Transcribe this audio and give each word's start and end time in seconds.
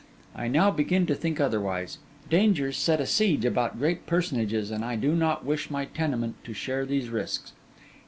I 0.35 0.47
now 0.47 0.71
begin 0.71 1.05
to 1.05 1.13
think 1.13 1.39
otherwise: 1.39 1.99
dangers 2.27 2.75
set 2.75 2.99
a 2.99 3.05
siege 3.05 3.45
about 3.45 3.77
great 3.77 4.07
personages; 4.07 4.71
and 4.71 4.83
I 4.83 4.95
do 4.95 5.13
not 5.13 5.45
wish 5.45 5.69
my 5.69 5.85
tenement 5.85 6.43
to 6.45 6.53
share 6.53 6.87
these 6.87 7.09
risks. 7.09 7.53